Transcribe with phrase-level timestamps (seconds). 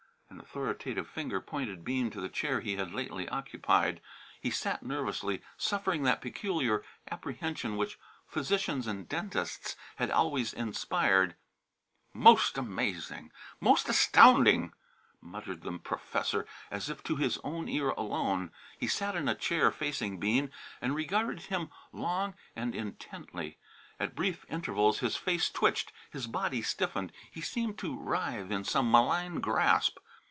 [0.31, 4.01] An authoritative finger pointed Bean to the chair he had lately occupied.
[4.39, 11.35] He sat nervously, suffering that peculiar apprehension which physicians and dentists had always inspired.
[12.13, 13.31] "Most amazing!
[13.59, 14.71] Most astounding!"
[15.21, 18.51] muttered the professor as if to his own ear alone.
[18.79, 20.49] He sat in a chair facing Bean
[20.79, 23.59] and regarded him long and intently.
[23.99, 28.89] At brief intervals his face twitched, his body stiffened, he seemed to writhe in some
[28.89, 29.99] malign grasp.